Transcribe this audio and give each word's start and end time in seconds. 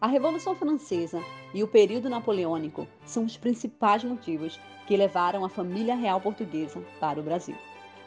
A 0.00 0.06
Revolução 0.06 0.54
Francesa 0.54 1.22
e 1.52 1.62
o 1.62 1.68
período 1.68 2.08
napoleônico 2.08 2.88
são 3.04 3.22
os 3.22 3.36
principais 3.36 4.02
motivos 4.02 4.58
que 4.86 4.96
levaram 4.96 5.44
a 5.44 5.48
família 5.50 5.94
real 5.94 6.18
portuguesa 6.18 6.82
para 6.98 7.20
o 7.20 7.22
Brasil. 7.22 7.54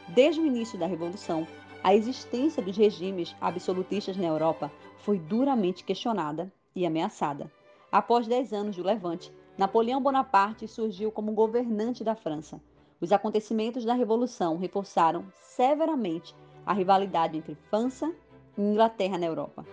Desde 0.08 0.40
o 0.40 0.46
início 0.46 0.76
da 0.76 0.88
Revolução, 0.88 1.46
a 1.84 1.94
existência 1.94 2.60
dos 2.60 2.76
regimes 2.76 3.36
absolutistas 3.40 4.16
na 4.16 4.26
Europa 4.26 4.72
foi 4.98 5.20
duramente 5.20 5.84
questionada 5.84 6.52
e 6.74 6.84
ameaçada. 6.84 7.48
Após 7.92 8.26
dez 8.26 8.52
anos 8.52 8.74
do 8.74 8.82
Levante, 8.82 9.32
Napoleão 9.56 10.02
Bonaparte 10.02 10.66
surgiu 10.66 11.12
como 11.12 11.30
governante 11.30 12.02
da 12.02 12.16
França. 12.16 12.60
Os 13.00 13.12
acontecimentos 13.12 13.84
da 13.84 13.94
Revolução 13.94 14.58
reforçaram 14.58 15.24
severamente 15.40 16.34
a 16.66 16.72
rivalidade 16.72 17.38
entre 17.38 17.54
França 17.54 18.12
e 18.58 18.62
Inglaterra 18.62 19.16
na 19.16 19.26
Europa. 19.26 19.64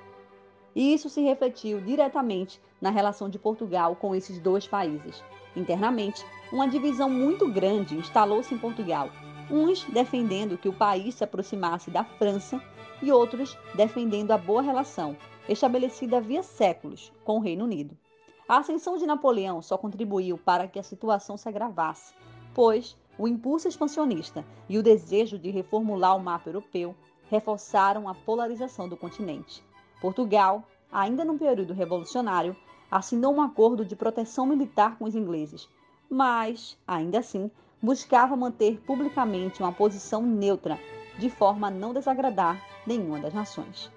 E 0.75 0.93
isso 0.93 1.09
se 1.09 1.21
refletiu 1.21 1.81
diretamente 1.81 2.61
na 2.79 2.89
relação 2.89 3.29
de 3.29 3.37
Portugal 3.37 3.95
com 3.95 4.15
esses 4.15 4.39
dois 4.39 4.67
países. 4.67 5.23
Internamente, 5.55 6.25
uma 6.51 6.67
divisão 6.67 7.09
muito 7.09 7.51
grande 7.51 7.95
instalou-se 7.95 8.53
em 8.53 8.57
Portugal, 8.57 9.09
uns 9.49 9.83
defendendo 9.85 10.57
que 10.57 10.69
o 10.69 10.73
país 10.73 11.15
se 11.15 11.23
aproximasse 11.23 11.91
da 11.91 12.03
França 12.03 12.61
e 13.01 13.11
outros 13.11 13.57
defendendo 13.75 14.31
a 14.31 14.37
boa 14.37 14.61
relação, 14.61 15.17
estabelecida 15.49 16.17
havia 16.17 16.43
séculos, 16.43 17.11
com 17.25 17.37
o 17.37 17.41
Reino 17.41 17.65
Unido. 17.65 17.97
A 18.47 18.57
ascensão 18.57 18.97
de 18.97 19.05
Napoleão 19.05 19.61
só 19.61 19.77
contribuiu 19.77 20.37
para 20.37 20.67
que 20.67 20.79
a 20.79 20.83
situação 20.83 21.37
se 21.37 21.47
agravasse, 21.49 22.13
pois 22.53 22.97
o 23.17 23.27
impulso 23.27 23.67
expansionista 23.67 24.45
e 24.69 24.77
o 24.77 24.83
desejo 24.83 25.37
de 25.37 25.49
reformular 25.49 26.15
o 26.15 26.19
mapa 26.19 26.49
europeu 26.49 26.95
reforçaram 27.29 28.09
a 28.09 28.15
polarização 28.15 28.89
do 28.89 28.97
continente. 28.97 29.63
Portugal, 30.01 30.63
ainda 30.91 31.23
num 31.23 31.37
período 31.37 31.73
revolucionário, 31.73 32.55
assinou 32.89 33.33
um 33.33 33.41
acordo 33.41 33.85
de 33.85 33.95
proteção 33.95 34.45
militar 34.47 34.97
com 34.97 35.05
os 35.05 35.15
ingleses, 35.15 35.69
mas, 36.09 36.77
ainda 36.85 37.19
assim, 37.19 37.49
buscava 37.81 38.35
manter 38.35 38.81
publicamente 38.81 39.61
uma 39.61 39.71
posição 39.71 40.21
neutra, 40.23 40.77
de 41.17 41.29
forma 41.29 41.67
a 41.67 41.71
não 41.71 41.93
desagradar 41.93 42.61
nenhuma 42.85 43.19
das 43.19 43.33
nações. 43.33 43.91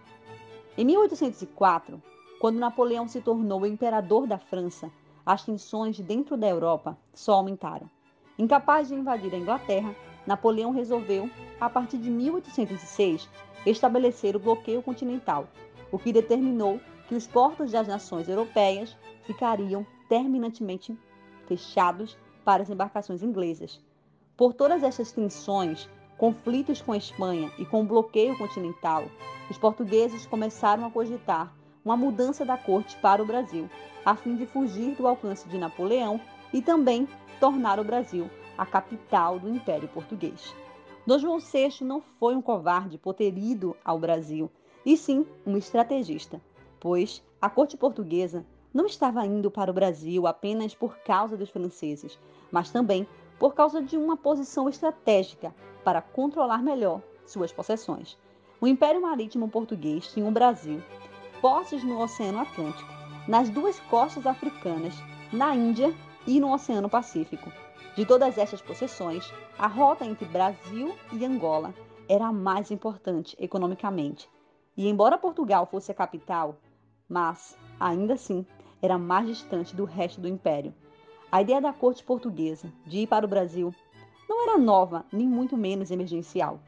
Em 0.77 0.85
1804, 0.85 2.01
quando 2.39 2.59
Napoleão 2.59 3.09
se 3.09 3.21
tornou 3.21 3.63
o 3.63 3.67
imperador 3.67 4.27
da 4.27 4.39
França, 4.39 4.91
as 5.25 5.43
tensões 5.43 5.99
dentro 6.01 6.37
da 6.37 6.47
Europa 6.47 6.99
só 7.15 7.33
aumentaram. 7.33 7.89
Incapaz 8.39 8.89
de 8.89 8.95
invadir 8.95 9.35
a 9.35 9.39
Inglaterra, 9.39 9.95
Napoleão 10.27 10.71
resolveu, 10.71 11.31
a 11.61 11.71
partir 11.71 11.99
de 11.99 12.11
1806, 12.11 13.29
estabelecer 13.65 14.37
o 14.37 14.41
bloqueio 14.41 14.83
continental, 14.83 15.47
o 15.95 15.99
que 15.99 16.13
determinou 16.13 16.81
que 17.07 17.15
os 17.15 17.25
portos 17.25 17.71
das 17.71 17.87
nações 17.87 18.29
europeias 18.29 18.97
ficariam 19.23 19.87
terminantemente 20.09 20.99
fechados 21.47 22.19
para 22.45 22.65
as 22.65 22.69
embarcações 22.69 23.23
inglesas. 23.23 23.81
Por 24.37 24.55
todas 24.55 24.83
essas 24.83 25.13
tensões, 25.13 25.89
conflitos 26.19 26.83
com 26.83 26.91
a 26.91 26.97
Espanha 26.97 27.53
e 27.61 27.65
com 27.65 27.83
o 27.83 27.87
bloqueio 27.87 28.37
continental, 28.37 29.05
os 29.49 29.57
portugueses 29.57 30.27
começaram 30.27 30.85
a 30.85 30.91
cogitar 30.91 31.55
uma 31.85 31.97
mudança 31.97 32.45
da 32.45 32.57
corte 32.57 32.97
para 32.97 33.23
o 33.23 33.27
Brasil, 33.27 33.71
a 34.05 34.17
fim 34.17 34.35
de 34.35 34.47
fugir 34.47 34.97
do 34.97 35.07
alcance 35.07 35.49
de 35.49 35.59
Napoleão 35.59 36.21
e 36.53 36.61
também 36.61 37.07
tornar 37.39 37.79
o 37.79 37.85
Brasil 37.85 38.29
a 38.59 38.67
capital 38.67 39.39
do 39.39 39.49
Império 39.49 39.87
Português. 39.87 40.53
Dom 41.07 41.21
João 41.21 41.39
VI 41.39 41.85
não 41.85 42.01
foi 42.19 42.35
um 42.35 42.43
covarde 42.43 42.99
por 42.99 43.15
ter 43.15 43.39
ido 43.39 43.77
ao 43.85 43.97
Brasil, 43.97 44.51
e 44.85 44.97
sim 44.97 45.27
um 45.47 45.57
estrategista, 45.57 46.41
pois 46.79 47.23
a 47.41 47.49
corte 47.49 47.77
portuguesa 47.77 48.45
não 48.73 48.87
estava 48.87 49.25
indo 49.25 49.51
para 49.51 49.71
o 49.71 49.75
Brasil 49.75 50.27
apenas 50.27 50.75
por 50.75 50.99
causa 50.99 51.37
dos 51.37 51.51
franceses, 51.51 52.19
mas 52.51 52.71
também 52.71 53.07
por 53.39 53.55
causa 53.55 53.81
de 53.81 53.97
uma 53.97 54.17
posição 54.17 54.69
estratégica 54.69 55.55
para 55.85 56.03
controlar 56.03 56.63
melhor 56.63 57.01
suas 57.27 57.53
possessões. 57.53 58.19
O 58.61 58.67
Império 58.67 59.03
Marítimo 59.03 59.49
Português 59.49 60.09
tinha 60.13 60.27
o 60.27 60.31
Brasil, 60.31 60.83
posses 61.41 61.85
no 61.85 62.01
Oceano 62.01 62.41
Atlântico, 62.41 62.91
nas 63.29 63.49
duas 63.49 63.79
costas 63.81 64.27
africanas, 64.27 64.95
na 65.33 65.55
Índia 65.55 65.95
e 66.27 66.41
no 66.41 66.53
Oceano 66.53 66.89
Pacífico. 66.89 67.53
De 67.97 68.05
todas 68.05 68.39
estas 68.39 68.61
possessões, 68.61 69.33
a 69.59 69.67
rota 69.67 70.05
entre 70.05 70.27
Brasil 70.27 70.95
e 71.13 71.25
Angola 71.25 71.75
era 72.09 72.27
a 72.27 72.33
mais 72.33 72.71
importante 72.71 73.37
economicamente. 73.39 74.29
E 74.77 74.89
embora 74.89 75.19
Portugal 75.19 75.67
fosse 75.67 75.93
a 75.93 75.95
capital, 75.95 76.57
mas, 77.09 77.57
ainda 77.79 78.15
assim, 78.15 78.45
era 78.83 78.99
mais 78.99 79.27
distante 79.27 79.75
do 79.75 79.85
resto 79.85 80.21
do 80.21 80.29
império. 80.29 80.75
A 81.31 81.41
ideia 81.43 81.61
da 81.61 81.73
corte 81.73 82.03
portuguesa 82.03 82.73
de 82.87 82.99
ir 82.99 83.07
para 83.07 83.25
o 83.25 83.29
Brasil 83.29 83.75
não 84.29 84.49
era 84.49 84.59
nova, 84.59 85.05
nem 85.13 85.29
muito 85.29 85.57
menos 85.57 85.91
emergencial, 85.91 86.59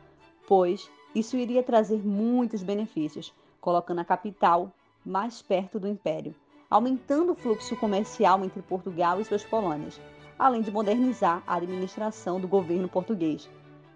pois 0.47 0.91
isso 1.15 1.37
iria 1.37 1.62
trazer 1.62 2.06
muitos 2.06 2.62
benefícios, 2.62 3.33
colocando 3.61 4.00
a 4.00 4.05
capital 4.05 4.72
mais 5.05 5.43
perto 5.43 5.81
do 5.81 5.89
império, 5.89 6.34
aumentando 6.71 7.33
o 7.33 7.37
fluxo 7.37 7.77
comercial 7.77 8.45
entre 8.45 8.62
Portugal 8.62 9.21
e 9.21 9.25
suas 9.25 9.45
colônias, 9.45 10.00
além 10.39 10.62
de 10.62 10.71
modernizar 10.71 11.43
a 11.47 11.56
administração 11.56 12.39
do 12.39 12.47
governo 12.47 12.89
português. 12.89 13.49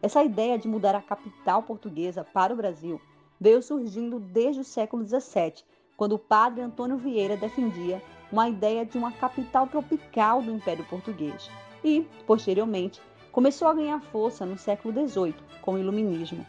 Essa 0.03 0.25
ideia 0.25 0.59
de 0.59 0.67
mudar 0.67 0.95
a 0.95 1.03
capital 1.03 1.63
portuguesa 1.63 2.25
para 2.25 2.53
o 2.53 2.57
Brasil 2.57 3.01
veio 3.41 3.63
surgindo 3.63 4.21
desde 4.21 4.61
o 4.61 4.65
século 4.65 5.03
XVII, 5.07 5.65
quando 5.97 6.13
o 6.13 6.19
padre 6.19 6.61
Antônio 6.61 6.99
Vieira 6.99 7.37
defendia 7.37 8.03
uma 8.31 8.49
ideia 8.49 8.85
de 8.85 8.99
uma 8.99 9.13
capital 9.13 9.67
tropical 9.67 10.43
do 10.43 10.53
Império 10.53 10.85
Português. 10.85 11.51
E, 11.83 12.07
posteriormente, 12.27 13.01
começou 13.33 13.67
a 13.67 13.75
ganhar 13.75 14.01
força 14.01 14.45
no 14.45 14.59
século 14.59 14.93
XVIII, 14.93 15.35
com 15.63 15.73
o 15.73 15.79
Iluminismo. 15.79 16.45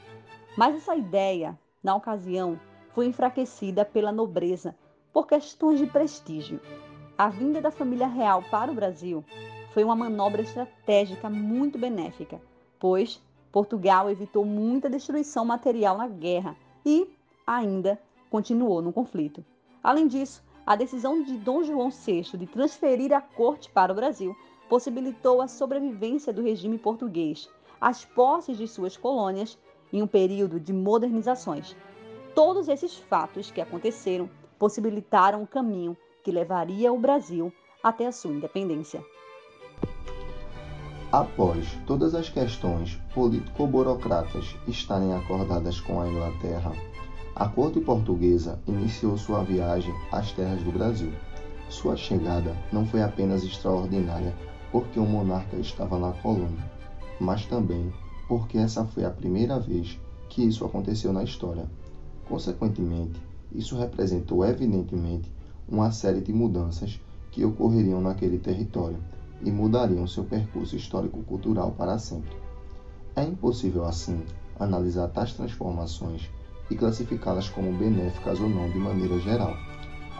Mas 0.58 0.76
essa 0.76 0.96
ideia, 0.96 1.58
na 1.82 1.96
ocasião, 1.96 2.60
foi 2.94 3.06
enfraquecida 3.06 3.86
pela 3.86 4.12
nobreza 4.12 4.76
por 5.14 5.26
questões 5.26 5.80
de 5.80 5.88
prestígio. 5.88 6.60
A 7.18 7.30
vinda 7.30 7.62
da 7.62 7.72
família 7.72 8.08
real 8.08 8.44
para 8.52 8.72
o 8.72 8.76
Brasil 8.76 9.24
foi 9.74 9.84
uma 9.84 9.96
manobra 9.96 10.42
estratégica 10.42 11.30
muito 11.30 11.78
benéfica, 11.78 12.42
pois 12.78 13.22
Portugal 13.52 14.10
evitou 14.10 14.44
muita 14.44 14.90
destruição 14.90 15.46
material 15.46 15.98
na 15.98 16.08
guerra 16.08 16.56
e 16.86 17.08
ainda 17.46 18.00
continuou 18.30 18.82
no 18.82 18.94
conflito. 18.94 19.44
Além 19.84 20.08
disso, 20.08 20.44
a 20.66 20.76
decisão 20.76 21.22
de 21.24 21.38
Dom 21.38 21.64
João 21.64 21.90
VI 21.90 22.38
de 22.38 22.46
transferir 22.46 23.14
a 23.14 23.22
corte 23.22 23.70
para 23.70 23.92
o 23.92 23.96
Brasil 23.96 24.36
possibilitou 24.70 25.42
a 25.42 25.48
sobrevivência 25.48 26.32
do 26.32 26.42
regime 26.42 26.78
português, 26.78 27.50
as 27.80 28.06
posses 28.06 28.58
de 28.58 28.68
suas 28.68 28.96
colônias 28.96 29.58
em 29.92 30.02
um 30.02 30.08
período 30.08 30.60
de 30.60 30.72
modernizações. 30.72 31.76
Todos 32.34 32.70
esses 32.70 32.96
fatos 32.96 33.52
que 33.52 33.60
aconteceram 33.60 34.30
possibilitaram 34.58 35.44
o 35.44 35.48
caminho 35.48 35.98
que 36.24 36.32
levaria 36.32 36.94
o 36.94 37.00
Brasil 37.00 37.52
até 37.84 38.08
a 38.08 38.12
sua 38.12 38.32
independência. 38.32 39.04
Após 41.12 41.78
todas 41.86 42.16
as 42.16 42.30
questões 42.30 42.98
político-burocratas 43.14 44.56
estarem 44.66 45.12
acordadas 45.12 45.78
com 45.82 46.00
a 46.00 46.08
Inglaterra, 46.08 46.72
a 47.36 47.50
corte 47.50 47.82
portuguesa 47.82 48.58
iniciou 48.66 49.18
sua 49.18 49.44
viagem 49.44 49.94
às 50.10 50.32
terras 50.32 50.64
do 50.64 50.72
Brasil. 50.72 51.12
Sua 51.68 51.98
chegada 51.98 52.56
não 52.72 52.86
foi 52.86 53.02
apenas 53.02 53.44
extraordinária 53.44 54.34
porque 54.72 55.02
o 55.02 55.06
monarca 55.06 55.58
estava 55.58 56.00
na 56.00 56.14
colônia, 56.14 56.64
mas 57.20 57.46
também 57.46 57.92
porque 58.30 58.58
essa 58.58 58.86
foi 58.86 59.04
a 59.04 59.12
primeira 59.12 59.60
vez 59.60 60.00
que 60.30 60.46
isso 60.46 60.64
aconteceu 60.64 61.12
na 61.12 61.24
história. 61.24 61.66
Consequentemente, 62.30 63.22
isso 63.52 63.78
representou 63.78 64.46
evidentemente 64.46 65.30
uma 65.68 65.92
série 65.92 66.22
de 66.22 66.32
mudanças 66.32 67.02
que 67.32 67.44
ocorreriam 67.44 68.00
naquele 68.00 68.38
território 68.38 68.98
e 69.44 69.52
mudariam 69.52 70.08
seu 70.08 70.24
percurso 70.24 70.76
histórico-cultural 70.76 71.72
para 71.72 71.98
sempre. 71.98 72.36
É 73.16 73.24
impossível, 73.24 73.86
assim, 73.86 74.24
analisar 74.60 75.08
tais 75.10 75.34
transformações 75.34 76.30
e 76.70 76.76
classificá-las 76.76 77.50
como 77.50 77.78
benéficas 77.78 78.40
ou 78.40 78.50
não 78.50 78.70
de 78.70 78.78
maneira 78.78 79.20
geral. 79.20 79.56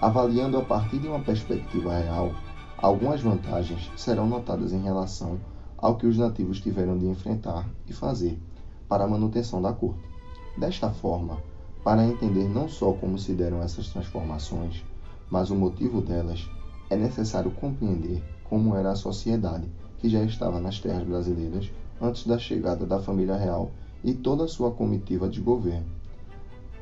Avaliando 0.02 0.58
a 0.58 0.62
partir 0.64 1.00
de 1.00 1.08
uma 1.08 1.20
perspectiva 1.20 1.94
real, 1.98 2.34
algumas 2.78 3.22
vantagens 3.22 3.92
serão 3.96 4.28
notadas 4.28 4.74
em 4.74 4.82
relação 4.82 5.40
ao 5.78 5.96
que 5.96 6.06
os 6.06 6.18
nativos 6.18 6.60
tiveram 6.60 6.98
de 6.98 7.06
enfrentar 7.06 7.70
e 7.88 7.94
fazer 7.94 8.40
para 8.90 9.04
a 9.04 9.08
manutenção 9.08 9.62
da 9.62 9.72
corte. 9.72 10.02
Desta 10.58 10.90
forma, 10.90 11.38
para 11.84 12.06
entender 12.06 12.48
não 12.48 12.68
só 12.68 12.92
como 12.94 13.18
se 13.18 13.34
deram 13.34 13.62
essas 13.62 13.88
transformações, 13.90 14.84
mas 15.30 15.50
o 15.50 15.56
motivo 15.56 16.02
delas, 16.02 16.48
é 16.90 16.96
necessário 16.96 17.52
compreender 17.52 18.22
como 18.52 18.76
era 18.76 18.92
a 18.92 18.96
sociedade 18.96 19.72
que 19.98 20.10
já 20.10 20.22
estava 20.24 20.60
nas 20.60 20.78
terras 20.78 21.08
brasileiras 21.08 21.72
antes 22.02 22.28
da 22.28 22.38
chegada 22.38 22.86
da 22.86 23.00
família 23.00 23.38
real 23.38 23.72
e 24.04 24.14
toda 24.14 24.44
a 24.44 24.48
sua 24.50 24.72
comitiva 24.72 25.30
de 25.30 25.40
governo. 25.40 25.86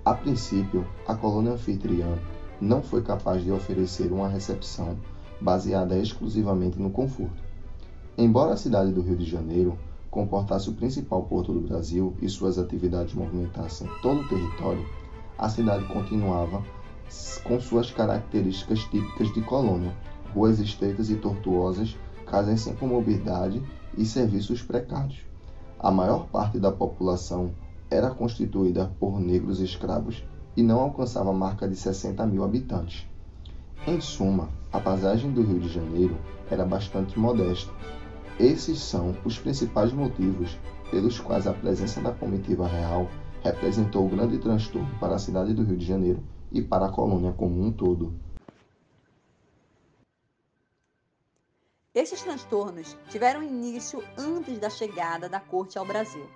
A 0.04 0.16
princípio, 0.16 0.84
a 1.08 1.14
colônia 1.14 1.52
anfitriã 1.52 2.18
não 2.60 2.82
foi 2.82 3.04
capaz 3.04 3.44
de 3.44 3.52
oferecer 3.52 4.12
uma 4.12 4.28
recepção 4.28 4.98
baseada 5.40 5.96
exclusivamente 5.96 6.80
no 6.80 6.90
conforto. 6.90 7.44
Embora 8.18 8.54
a 8.54 8.58
cidade 8.58 8.92
do 8.92 9.04
Rio 9.04 9.16
de 9.16 9.30
Janeiro 9.30 9.78
comportasse 10.10 10.72
o 10.72 10.74
principal 10.74 11.22
porto 11.22 11.54
do 11.54 11.62
Brasil 11.62 12.16
e 12.20 12.28
suas 12.28 12.58
atividades 12.58 13.14
movimentassem 13.14 13.88
todo 14.02 14.22
o 14.22 14.28
território, 14.28 14.84
a 15.38 15.48
cidade 15.48 15.86
continuava 15.86 16.64
com 17.44 17.60
suas 17.60 17.92
características 17.92 18.80
típicas 18.86 19.32
de 19.34 19.42
colônia, 19.44 19.96
ruas 20.34 20.60
estreitas 20.60 21.10
e 21.10 21.16
tortuosas, 21.16 21.98
casas 22.26 22.62
sem 22.62 22.76
comodidade 22.76 23.62
e 23.98 24.06
serviços 24.06 24.62
precários. 24.62 25.20
A 25.80 25.92
maior 25.92 26.28
parte 26.28 26.60
da 26.60 26.72
população 26.72 27.52
era 27.90 28.12
constituída 28.12 28.92
por 29.00 29.20
negros 29.20 29.60
escravos 29.60 30.24
e 30.56 30.62
não 30.62 30.80
alcançava 30.80 31.30
a 31.30 31.34
marca 31.34 31.68
de 31.68 31.76
60 31.76 32.26
mil 32.26 32.44
habitantes. 32.44 33.08
Em 33.88 34.00
suma, 34.02 34.50
a 34.72 34.80
paisagem 34.80 35.32
do 35.32 35.42
Rio 35.42 35.60
de 35.60 35.70
Janeiro 35.70 36.18
era 36.52 36.66
bastante 36.66 37.18
modesta. 37.18 37.72
Esses 38.40 38.80
são 38.80 39.16
os 39.26 39.40
principais 39.40 39.92
motivos 39.92 40.58
pelos 40.92 41.20
quais 41.20 41.48
a 41.48 41.54
presença 41.54 42.02
da 42.02 42.12
comitiva 42.12 42.68
real 42.68 43.08
representou 43.44 44.08
grande 44.10 44.38
transtorno 44.38 44.90
para 45.00 45.16
a 45.16 45.20
cidade 45.20 45.54
do 45.54 45.64
Rio 45.64 45.78
de 45.78 45.86
Janeiro 45.86 46.22
e 46.52 46.62
para 46.62 46.88
a 46.88 46.92
colônia 46.92 47.32
como 47.32 47.64
um 47.64 47.72
todo. 47.72 48.14
Esses 52.00 52.22
transtornos 52.22 52.96
tiveram 53.10 53.44
início 53.44 54.02
antes 54.18 54.58
da 54.58 54.70
chegada 54.70 55.28
da 55.28 55.42
corte 55.42 55.78
ao 55.78 55.84
Brasil. 55.84 56.30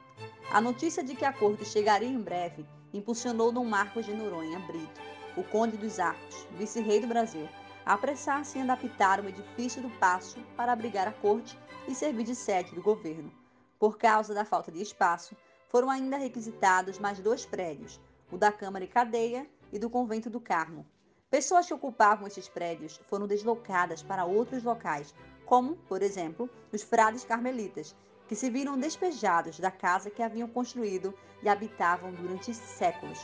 A 0.52 0.60
notícia 0.60 1.02
de 1.02 1.16
que 1.16 1.24
a 1.24 1.32
corte 1.32 1.64
chegaria 1.64 2.10
em 2.10 2.20
breve 2.20 2.66
impulsionou 2.94 3.50
Dom 3.50 3.64
Marcos 3.64 4.06
de 4.06 4.14
Noronha 4.14 4.60
Brito, 4.60 5.00
o 5.38 5.44
conde 5.46 5.78
dos 5.78 6.02
Arcos, 6.02 6.46
vice-rei 6.58 7.00
do 7.00 7.08
Brasil, 7.08 7.48
a 7.86 7.94
apressar-se 7.94 8.60
em 8.60 8.64
adaptar 8.64 9.22
o 9.22 9.30
edifício 9.30 9.82
do 9.82 9.90
Paço 9.92 10.38
para 10.58 10.74
abrigar 10.74 11.08
a 11.08 11.14
corte 11.14 11.58
e 11.88 11.96
servir 11.96 12.26
de 12.26 12.36
sede 12.36 12.76
do 12.76 12.84
governo. 12.84 13.32
Por 13.80 13.98
causa 13.98 14.34
da 14.34 14.44
falta 14.44 14.70
de 14.70 14.82
espaço, 14.82 15.34
foram 15.70 15.90
ainda 15.90 16.18
requisitados 16.18 17.00
mais 17.00 17.22
dois 17.22 17.46
prédios, 17.46 18.02
o 18.30 18.38
da 18.38 18.52
Câmara 18.52 18.84
e 18.84 18.90
Cadeia 18.90 19.48
e 19.72 19.80
do 19.80 19.90
Convento 19.90 20.30
do 20.30 20.42
Carmo. 20.42 20.86
Pessoas 21.30 21.66
que 21.66 21.74
ocupavam 21.74 22.28
esses 22.28 22.50
prédios 22.50 23.00
foram 23.08 23.26
deslocadas 23.26 24.04
para 24.04 24.24
outros 24.24 24.62
locais, 24.62 25.16
como, 25.46 25.76
por 25.88 26.02
exemplo, 26.02 26.50
os 26.72 26.82
frades 26.82 27.24
carmelitas, 27.24 27.96
que 28.28 28.36
se 28.36 28.50
viram 28.50 28.78
despejados 28.78 29.60
da 29.60 29.70
casa 29.70 30.10
que 30.10 30.24
haviam 30.24 30.48
construído 30.48 31.14
e 31.42 31.50
habitavam 31.50 32.12
durante 32.14 32.54
séculos. 32.54 33.20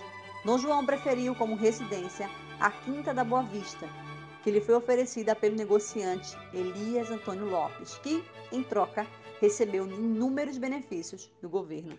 Dom 0.45 0.57
João 0.57 0.85
preferiu 0.85 1.35
como 1.35 1.55
residência 1.55 2.29
a 2.59 2.69
Quinta 2.69 3.13
da 3.13 3.23
Boa 3.23 3.43
Vista, 3.43 3.87
que 4.43 4.51
lhe 4.51 4.61
foi 4.61 4.75
oferecida 4.75 5.35
pelo 5.35 5.55
negociante 5.55 6.37
Elias 6.53 7.09
Antônio 7.09 7.49
Lopes, 7.49 7.97
que, 7.99 8.23
em 8.51 8.63
troca, 8.63 9.05
recebeu 9.39 9.85
inúmeros 9.85 10.57
benefícios 10.57 11.31
do 11.41 11.49
governo. 11.49 11.97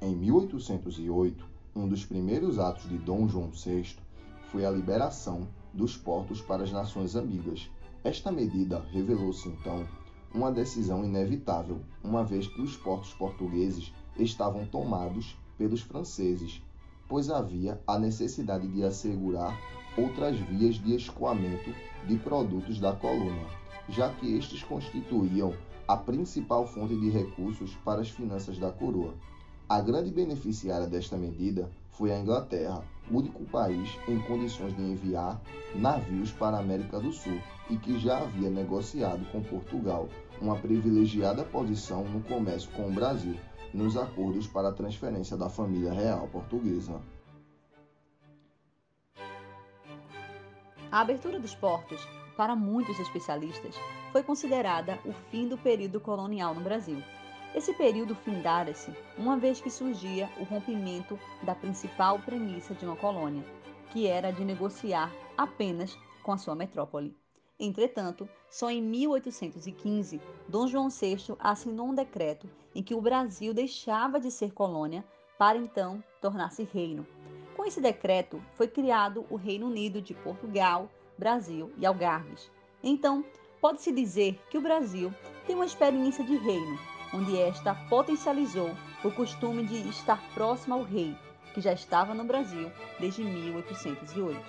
Em 0.00 0.14
1808, 0.14 1.46
um 1.74 1.88
dos 1.88 2.04
primeiros 2.04 2.58
atos 2.58 2.88
de 2.88 2.98
Dom 2.98 3.28
João 3.28 3.50
VI 3.50 3.96
foi 4.50 4.64
a 4.64 4.70
liberação 4.70 5.48
dos 5.72 5.96
portos 5.96 6.40
para 6.40 6.62
as 6.62 6.72
nações 6.72 7.16
amigas. 7.16 7.70
Esta 8.06 8.30
medida 8.30 8.86
revelou-se 8.92 9.48
então 9.48 9.84
uma 10.32 10.52
decisão 10.52 11.04
inevitável, 11.04 11.80
uma 12.04 12.22
vez 12.22 12.46
que 12.46 12.62
os 12.62 12.76
portos 12.76 13.12
portugueses 13.12 13.92
estavam 14.16 14.64
tomados 14.64 15.36
pelos 15.58 15.80
franceses, 15.80 16.62
pois 17.08 17.28
havia 17.28 17.82
a 17.84 17.98
necessidade 17.98 18.68
de 18.68 18.84
assegurar 18.84 19.58
outras 19.98 20.38
vias 20.38 20.76
de 20.76 20.94
escoamento 20.94 21.74
de 22.06 22.16
produtos 22.18 22.78
da 22.78 22.92
colônia, 22.92 23.48
já 23.88 24.08
que 24.10 24.36
estes 24.36 24.62
constituíam 24.62 25.52
a 25.88 25.96
principal 25.96 26.64
fonte 26.64 26.94
de 26.94 27.10
recursos 27.10 27.74
para 27.84 28.02
as 28.02 28.08
finanças 28.08 28.56
da 28.56 28.70
coroa. 28.70 29.14
A 29.68 29.80
grande 29.80 30.12
beneficiária 30.12 30.86
desta 30.86 31.16
medida 31.16 31.68
foi 31.90 32.12
a 32.12 32.18
Inglaterra, 32.20 32.84
único 33.10 33.44
país 33.46 33.98
em 34.06 34.20
condições 34.20 34.76
de 34.76 34.80
enviar 34.80 35.40
navios 35.74 36.30
para 36.30 36.56
a 36.56 36.60
América 36.60 37.00
do 37.00 37.10
Sul 37.10 37.40
e 37.68 37.76
que 37.76 37.98
já 37.98 38.18
havia 38.18 38.48
negociado 38.48 39.26
com 39.32 39.42
Portugal 39.42 40.08
uma 40.40 40.56
privilegiada 40.56 41.42
posição 41.42 42.04
no 42.04 42.22
comércio 42.22 42.70
com 42.76 42.86
o 42.86 42.92
Brasil 42.92 43.34
nos 43.74 43.96
acordos 43.96 44.46
para 44.46 44.68
a 44.68 44.72
transferência 44.72 45.36
da 45.36 45.48
família 45.48 45.92
real 45.92 46.28
portuguesa. 46.28 47.02
A 50.92 51.00
abertura 51.00 51.40
dos 51.40 51.56
portos, 51.56 52.00
para 52.36 52.54
muitos 52.54 53.00
especialistas, 53.00 53.74
foi 54.12 54.22
considerada 54.22 54.96
o 55.04 55.12
fim 55.32 55.48
do 55.48 55.58
período 55.58 55.98
colonial 55.98 56.54
no 56.54 56.60
Brasil 56.60 57.02
esse 57.56 57.72
período 57.72 58.14
findara-se 58.14 58.92
uma 59.16 59.38
vez 59.38 59.62
que 59.62 59.70
surgia 59.70 60.30
o 60.38 60.44
rompimento 60.44 61.18
da 61.42 61.54
principal 61.54 62.18
premissa 62.18 62.74
de 62.74 62.84
uma 62.84 62.94
colônia, 62.94 63.42
que 63.90 64.06
era 64.06 64.30
de 64.30 64.44
negociar 64.44 65.10
apenas 65.38 65.98
com 66.22 66.32
a 66.32 66.36
sua 66.36 66.54
metrópole. 66.54 67.16
Entretanto, 67.58 68.28
só 68.50 68.70
em 68.70 68.82
1815, 68.82 70.20
Dom 70.46 70.66
João 70.66 70.90
VI 70.90 71.16
assinou 71.38 71.86
um 71.86 71.94
decreto 71.94 72.46
em 72.74 72.82
que 72.82 72.94
o 72.94 73.00
Brasil 73.00 73.54
deixava 73.54 74.20
de 74.20 74.30
ser 74.30 74.52
colônia 74.52 75.02
para 75.38 75.56
então 75.56 76.04
tornar-se 76.20 76.62
reino. 76.62 77.06
Com 77.56 77.64
esse 77.64 77.80
decreto, 77.80 78.42
foi 78.54 78.68
criado 78.68 79.24
o 79.30 79.36
Reino 79.36 79.66
Unido 79.66 80.02
de 80.02 80.12
Portugal, 80.12 80.90
Brasil 81.16 81.72
e 81.78 81.86
Algarves. 81.86 82.50
Então, 82.82 83.24
pode-se 83.62 83.90
dizer 83.92 84.38
que 84.50 84.58
o 84.58 84.60
Brasil 84.60 85.10
tem 85.46 85.56
uma 85.56 85.64
experiência 85.64 86.22
de 86.22 86.36
reino, 86.36 86.78
onde 87.12 87.38
esta 87.38 87.74
potencializou 87.88 88.70
o 89.04 89.10
costume 89.10 89.64
de 89.64 89.88
estar 89.88 90.20
próxima 90.34 90.76
ao 90.76 90.82
rei, 90.82 91.16
que 91.54 91.60
já 91.60 91.72
estava 91.72 92.14
no 92.14 92.24
Brasil 92.24 92.70
desde 92.98 93.22
1808. 93.22 94.40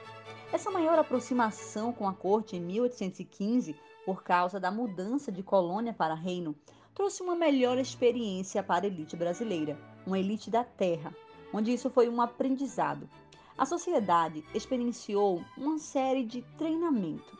Essa 0.52 0.72
maior 0.72 0.98
aproximação 0.98 1.92
com 1.92 2.08
a 2.08 2.14
corte 2.14 2.56
em 2.56 2.62
1815, 2.62 3.76
por 4.06 4.24
causa 4.24 4.60
da 4.60 4.72
mudança 4.72 5.32
de 5.32 5.44
colônia 5.44 5.94
para 5.94 6.14
reino, 6.14 6.56
trouxe 6.94 7.22
uma 7.22 7.36
melhor 7.36 7.78
experiência 7.78 8.64
para 8.64 8.86
a 8.86 8.88
elite 8.88 9.16
brasileira, 9.16 9.78
uma 10.06 10.18
elite 10.18 10.50
da 10.50 10.64
terra, 10.64 11.14
onde 11.54 11.74
isso 11.74 11.90
foi 11.90 12.10
um 12.10 12.22
aprendizado. 12.22 13.10
A 13.58 13.66
sociedade 13.66 14.44
experienciou 14.54 15.44
uma 15.58 15.78
série 15.78 16.24
de 16.24 16.42
treinamento, 16.58 17.38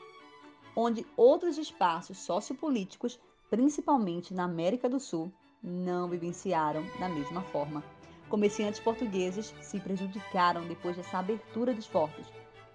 onde 0.76 1.06
outros 1.16 1.58
espaços 1.58 2.18
sociopolíticos 2.18 3.20
principalmente 3.50 4.34
na 4.34 4.44
América 4.44 4.90
do 4.90 5.00
Sul, 5.00 5.32
não 5.64 6.08
vivenciaram 6.08 6.84
da 7.00 7.10
mesma 7.10 7.42
forma. 7.42 7.84
Comerciantes 8.30 8.80
portugueses 8.80 9.54
se 9.62 9.80
prejudicaram 9.80 10.68
depois 10.68 10.98
dessa 10.98 11.18
abertura 11.18 11.74
dos 11.74 11.88
portos, 11.88 12.28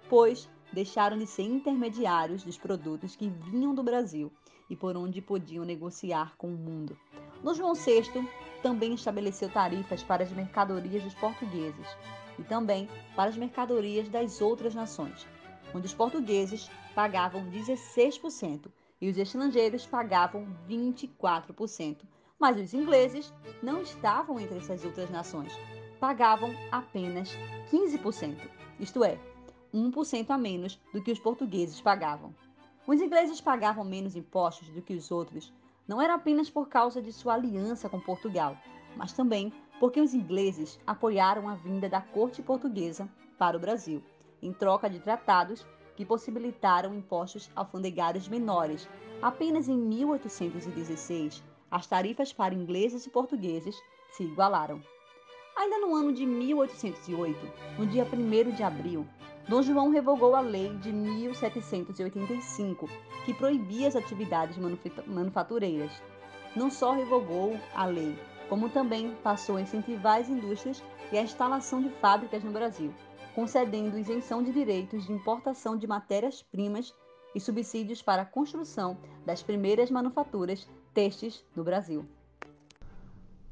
pois 0.09 0.49
deixaram 0.71 1.17
de 1.17 1.27
ser 1.27 1.43
intermediários 1.43 2.43
dos 2.43 2.57
produtos 2.57 3.15
que 3.15 3.29
vinham 3.29 3.75
do 3.75 3.83
Brasil 3.83 4.31
e 4.69 4.75
por 4.75 4.97
onde 4.97 5.21
podiam 5.21 5.63
negociar 5.63 6.33
com 6.37 6.47
o 6.47 6.57
mundo. 6.57 6.97
No 7.43 7.53
João 7.53 7.75
VI 7.75 8.27
também 8.63 8.93
estabeleceu 8.95 9.49
tarifas 9.49 10.01
para 10.01 10.23
as 10.23 10.31
mercadorias 10.31 11.03
dos 11.03 11.13
portugueses 11.13 11.87
e 12.39 12.43
também 12.43 12.89
para 13.15 13.29
as 13.29 13.37
mercadorias 13.37 14.09
das 14.09 14.41
outras 14.41 14.73
nações, 14.73 15.27
onde 15.75 15.85
os 15.85 15.93
portugueses 15.93 16.69
pagavam 16.95 17.45
16% 17.51 18.71
e 19.03 19.09
os 19.09 19.17
estrangeiros 19.17 19.85
pagavam 19.85 20.47
24%, 20.65 21.97
mas 22.39 22.57
os 22.57 22.73
ingleses 22.73 23.33
não 23.61 23.81
estavam 23.81 24.39
entre 24.39 24.59
essas 24.59 24.85
outras 24.85 25.09
nações, 25.09 25.51
pagavam 25.99 26.55
apenas 26.71 27.29
15%, 27.69 28.37
isto 28.79 29.03
é, 29.03 29.19
1% 29.73 30.29
a 30.29 30.37
menos 30.37 30.79
do 30.93 31.03
que 31.03 31.11
os 31.11 31.19
portugueses 31.19 31.81
pagavam. 31.81 32.33
Os 32.87 33.01
ingleses 33.01 33.41
pagavam 33.41 33.83
menos 33.83 34.15
impostos 34.15 34.69
do 34.69 34.81
que 34.81 34.93
os 34.93 35.11
outros, 35.11 35.51
não 35.85 36.01
era 36.01 36.13
apenas 36.13 36.49
por 36.49 36.69
causa 36.69 37.01
de 37.01 37.11
sua 37.11 37.33
aliança 37.33 37.89
com 37.89 37.99
Portugal, 37.99 38.57
mas 38.95 39.11
também 39.11 39.51
porque 39.81 39.99
os 39.99 40.13
ingleses 40.13 40.79
apoiaram 40.87 41.49
a 41.49 41.55
vinda 41.55 41.89
da 41.89 41.99
corte 41.99 42.41
portuguesa 42.41 43.09
para 43.37 43.57
o 43.57 43.59
Brasil, 43.59 44.01
em 44.41 44.53
troca 44.53 44.89
de 44.89 45.01
tratados 45.01 45.65
que 45.95 46.05
possibilitaram 46.05 46.93
impostos 46.93 47.49
alfandegários 47.55 48.27
menores. 48.27 48.87
Apenas 49.21 49.67
em 49.67 49.77
1816, 49.77 51.43
as 51.69 51.87
tarifas 51.87 52.33
para 52.33 52.53
ingleses 52.53 53.05
e 53.05 53.09
portugueses 53.09 53.75
se 54.11 54.23
igualaram. 54.23 54.81
Ainda 55.55 55.77
no 55.79 55.95
ano 55.95 56.11
de 56.11 56.25
1808, 56.25 57.39
no 57.77 57.85
dia 57.85 58.05
1 58.05 58.51
de 58.51 58.63
abril, 58.63 59.07
Dom 59.47 59.61
João 59.61 59.89
revogou 59.89 60.35
a 60.35 60.41
lei 60.41 60.75
de 60.77 60.91
1785, 60.91 62.89
que 63.25 63.33
proibia 63.33 63.87
as 63.87 63.95
atividades 63.95 64.57
manufatureiras. 65.05 65.91
Não 66.55 66.71
só 66.71 66.93
revogou 66.93 67.59
a 67.75 67.85
lei, 67.85 68.17
como 68.49 68.69
também 68.69 69.15
passou 69.23 69.57
a 69.57 69.61
incentivar 69.61 70.19
as 70.21 70.29
indústrias 70.29 70.83
e 71.11 71.17
a 71.17 71.21
instalação 71.21 71.81
de 71.81 71.89
fábricas 71.89 72.43
no 72.43 72.51
Brasil, 72.51 72.93
concedendo 73.33 73.97
isenção 73.97 74.43
de 74.43 74.51
direitos 74.51 75.05
de 75.05 75.13
importação 75.13 75.77
de 75.77 75.87
matérias-primas 75.87 76.93
e 77.33 77.39
subsídios 77.39 78.01
para 78.01 78.21
a 78.21 78.25
construção 78.25 78.97
das 79.25 79.41
primeiras 79.41 79.89
manufaturas 79.89 80.67
têxteis 80.93 81.43
do 81.55 81.63
Brasil. 81.63 82.05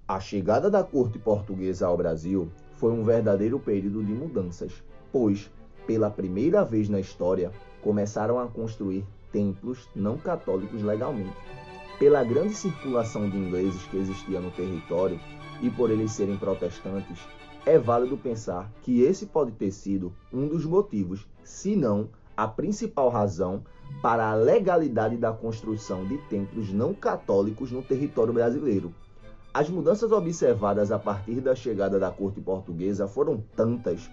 A 0.07 0.19
chegada 0.19 0.69
da 0.69 0.83
corte 0.83 1.17
portuguesa 1.17 1.87
ao 1.87 1.97
Brasil 1.97 2.51
foi 2.73 2.91
um 2.91 3.03
verdadeiro 3.03 3.59
período 3.59 4.03
de 4.03 4.11
mudanças, 4.11 4.83
pois, 5.11 5.49
pela 5.87 6.11
primeira 6.11 6.63
vez 6.63 6.89
na 6.89 6.99
história, 6.99 7.51
começaram 7.81 8.39
a 8.39 8.47
construir 8.47 9.05
templos 9.31 9.89
não 9.95 10.17
católicos 10.17 10.83
legalmente. 10.83 11.35
Pela 11.97 12.23
grande 12.23 12.53
circulação 12.53 13.29
de 13.29 13.37
ingleses 13.37 13.83
que 13.83 13.97
existia 13.97 14.39
no 14.39 14.51
território 14.51 15.19
e 15.61 15.69
por 15.69 15.89
eles 15.89 16.11
serem 16.11 16.37
protestantes, 16.37 17.19
é 17.65 17.77
válido 17.77 18.17
pensar 18.17 18.71
que 18.81 19.01
esse 19.01 19.27
pode 19.27 19.51
ter 19.51 19.71
sido 19.71 20.11
um 20.33 20.47
dos 20.47 20.65
motivos, 20.65 21.27
se 21.43 21.75
não 21.75 22.09
a 22.35 22.47
principal 22.47 23.09
razão, 23.09 23.63
para 24.01 24.31
a 24.31 24.33
legalidade 24.33 25.17
da 25.17 25.31
construção 25.31 26.05
de 26.05 26.17
templos 26.29 26.71
não 26.71 26.93
católicos 26.93 27.71
no 27.71 27.83
território 27.83 28.33
brasileiro. 28.33 28.93
As 29.53 29.69
mudanças 29.69 30.11
observadas 30.11 30.91
a 30.91 30.97
partir 30.97 31.41
da 31.41 31.53
chegada 31.53 31.99
da 31.99 32.09
corte 32.09 32.39
portuguesa 32.39 33.07
foram 33.07 33.43
tantas 33.55 34.09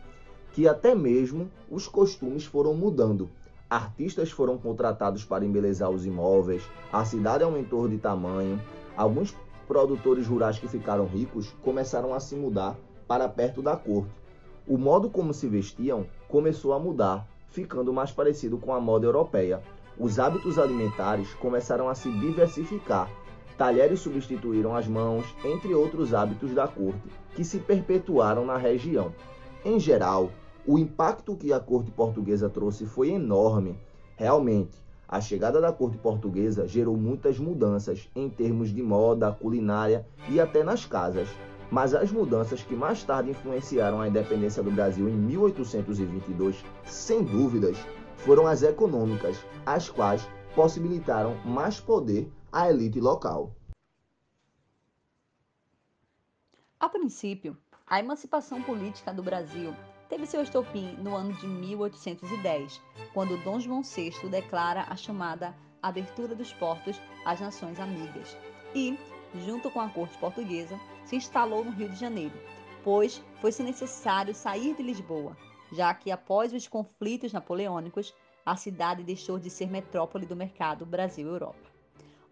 que 0.53 0.67
até 0.67 0.95
mesmo 0.95 1.49
os 1.71 1.87
costumes 1.87 2.45
foram 2.45 2.75
mudando. 2.75 3.31
Artistas 3.71 4.31
foram 4.31 4.59
contratados 4.59 5.25
para 5.25 5.45
embelezar 5.45 5.91
os 5.91 6.05
imóveis, 6.05 6.63
a 6.93 7.05
cidade 7.05 7.45
aumentou 7.45 7.89
de 7.89 7.99
tamanho, 7.99 8.61
alguns 8.97 9.35
produtores 9.67 10.27
rurais 10.27 10.59
que 10.59 10.67
ficaram 10.67 11.07
ricos 11.07 11.55
começaram 11.63 12.13
a 12.13 12.21
se 12.21 12.35
mudar 12.35 12.77
para 13.09 13.29
perto 13.29 13.63
da 13.63 13.75
corte. 13.75 14.13
O 14.67 14.77
modo 14.77 15.09
como 15.09 15.33
se 15.33 15.49
vestiam 15.49 16.07
começou 16.29 16.75
a 16.75 16.79
mudar, 16.79 17.27
ficando 17.49 17.91
mais 17.91 18.13
parecido 18.13 18.59
com 18.59 18.75
a 18.75 18.81
moda 18.81 19.07
europeia. 19.07 19.63
Os 19.99 20.19
hábitos 20.19 20.59
alimentares 20.59 21.33
começaram 21.35 21.89
a 21.89 21.95
se 21.95 22.11
diversificar. 22.13 23.11
Talheres 23.57 24.01
substituíram 24.01 24.77
as 24.77 24.87
mãos, 24.87 25.25
entre 25.43 25.75
outros 25.75 26.13
hábitos 26.13 26.53
da 26.53 26.69
corte, 26.69 27.09
que 27.35 27.43
se 27.43 27.59
perpetuaram 27.59 28.45
na 28.45 28.57
região. 28.57 29.13
Em 29.65 29.81
geral, 29.81 30.31
o 30.67 30.79
impacto 30.79 31.35
que 31.35 31.53
a 31.53 31.59
corte 31.59 31.91
portuguesa 31.91 32.49
trouxe 32.49 32.85
foi 32.85 33.11
enorme. 33.11 33.77
Realmente, 34.17 34.77
a 35.09 35.21
chegada 35.21 35.61
da 35.61 35.73
corte 35.73 35.97
portuguesa 35.97 36.69
gerou 36.69 36.95
muitas 36.95 37.39
mudanças 37.39 38.09
em 38.15 38.29
termos 38.29 38.69
de 38.69 38.83
moda, 38.83 39.33
culinária 39.33 40.07
e 40.29 40.39
até 40.39 40.63
nas 40.63 40.85
casas. 40.85 41.29
Mas 41.71 41.95
as 41.95 42.11
mudanças 42.11 42.63
que 42.63 42.75
mais 42.75 43.03
tarde 43.05 43.31
influenciaram 43.31 44.01
a 44.01 44.09
independência 44.09 44.63
do 44.63 44.71
Brasil 44.71 45.09
em 45.09 45.13
1822, 45.13 46.65
sem 46.85 47.23
dúvidas, 47.23 47.77
foram 48.17 48.47
as 48.47 48.63
econômicas, 48.63 49.39
as 49.67 49.89
quais 49.89 50.29
possibilitaram 50.55 51.37
mais 51.45 51.79
poder 51.79 52.33
à 52.51 52.71
elite 52.71 53.01
local. 53.01 53.55
A 56.81 56.89
princípio, 56.89 57.57
a 57.87 57.99
emancipação 57.99 58.63
política 58.63 59.13
do 59.13 59.23
Brasil 59.23 59.75
teve 60.09 60.27
seu 60.27 60.43
estopim 60.43 60.95
no 61.03 61.15
ano 61.15 61.33
de 61.35 61.47
1810, 61.47 62.81
quando 63.13 63.43
Dom 63.45 63.61
João 63.61 63.83
VI 63.83 64.13
declara 64.31 64.87
a 64.89 64.97
chamada 64.97 65.55
Abertura 65.83 66.35
dos 66.35 66.53
Portos 66.53 67.01
às 67.25 67.41
Nações 67.41 67.79
Amigas 67.79 68.37
e, 68.75 68.99
junto 69.35 69.71
com 69.71 69.81
a 69.81 69.89
corte 69.89 70.17
portuguesa, 70.19 70.79
se 71.05 71.17
instalou 71.17 71.65
no 71.65 71.71
Rio 71.71 71.89
de 71.89 71.97
Janeiro, 71.97 72.35
pois 72.85 73.23
foi-se 73.41 73.63
necessário 73.63 74.35
sair 74.35 74.75
de 74.75 74.83
Lisboa, 74.83 75.37
já 75.73 75.93
que 75.95 76.11
após 76.11 76.53
os 76.53 76.67
conflitos 76.67 77.33
napoleônicos, 77.33 78.15
a 78.45 78.57
cidade 78.57 79.03
deixou 79.03 79.39
de 79.39 79.51
ser 79.51 79.69
metrópole 79.71 80.25
do 80.25 80.37
mercado 80.37 80.87
Brasil-Europa. 80.87 81.69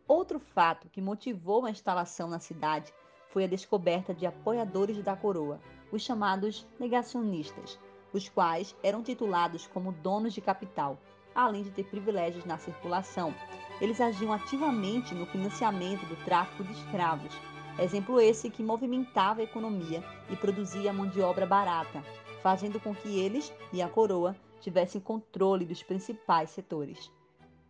Outro 0.08 0.38
fato 0.38 0.88
que 0.88 1.00
motivou 1.00 1.66
a 1.66 1.70
instalação 1.70 2.28
na 2.28 2.38
cidade 2.38 2.92
foi 3.28 3.44
a 3.44 3.48
descoberta 3.48 4.14
de 4.14 4.24
apoiadores 4.24 5.02
da 5.02 5.16
coroa, 5.16 5.60
os 5.92 6.02
chamados 6.02 6.66
negacionistas, 6.78 7.78
os 8.12 8.28
quais 8.28 8.74
eram 8.82 9.02
titulados 9.02 9.66
como 9.66 9.92
donos 9.92 10.32
de 10.32 10.40
capital, 10.40 10.98
além 11.36 11.62
de 11.62 11.70
ter 11.70 11.84
privilégios 11.84 12.46
na 12.46 12.56
circulação. 12.56 13.34
Eles 13.80 14.00
agiam 14.00 14.32
ativamente 14.32 15.14
no 15.14 15.26
financiamento 15.26 16.06
do 16.06 16.16
tráfico 16.24 16.64
de 16.64 16.72
escravos, 16.72 17.32
exemplo 17.78 18.18
esse 18.18 18.48
que 18.48 18.62
movimentava 18.62 19.42
a 19.42 19.44
economia 19.44 20.02
e 20.30 20.36
produzia 20.36 20.92
mão 20.94 21.06
de 21.06 21.20
obra 21.20 21.46
barata, 21.46 22.02
fazendo 22.42 22.80
com 22.80 22.94
que 22.94 23.20
eles 23.20 23.52
e 23.72 23.82
a 23.82 23.88
coroa 23.88 24.34
tivessem 24.60 25.00
controle 25.00 25.66
dos 25.66 25.82
principais 25.82 26.50
setores. 26.50 27.12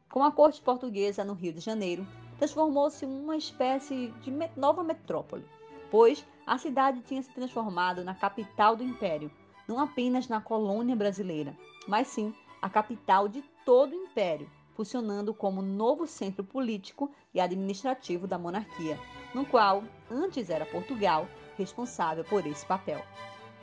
Com 0.08 0.22
a 0.22 0.30
corte 0.30 0.62
portuguesa 0.62 1.24
no 1.24 1.34
Rio 1.34 1.52
de 1.52 1.60
Janeiro, 1.60 2.06
transformou-se 2.38 3.04
uma 3.04 3.36
espécie 3.36 4.14
de 4.22 4.32
nova 4.56 4.84
metrópole, 4.84 5.44
pois 5.90 6.24
a 6.46 6.56
cidade 6.56 7.00
tinha 7.00 7.22
se 7.22 7.30
transformado 7.32 8.04
na 8.04 8.14
capital 8.14 8.76
do 8.76 8.84
império, 8.84 9.30
não 9.66 9.80
apenas 9.80 10.28
na 10.28 10.40
colônia 10.40 10.94
brasileira, 10.94 11.56
mas 11.88 12.06
sim 12.06 12.32
a 12.62 12.70
capital 12.70 13.28
de 13.28 13.42
todo 13.66 13.94
o 13.94 13.96
império, 13.96 14.48
funcionando 14.76 15.34
como 15.34 15.60
novo 15.60 16.06
centro 16.06 16.44
político 16.44 17.10
e 17.34 17.40
administrativo 17.40 18.24
da 18.24 18.38
monarquia, 18.38 18.96
no 19.34 19.44
qual 19.44 19.82
antes 20.08 20.48
era 20.48 20.64
Portugal 20.64 21.26
responsável 21.58 22.24
por 22.24 22.46
esse 22.46 22.64
papel. 22.64 23.04